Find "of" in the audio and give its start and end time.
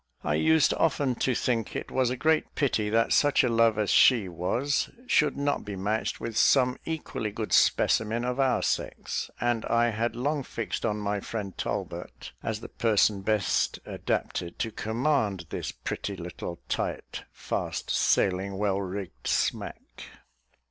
8.25-8.39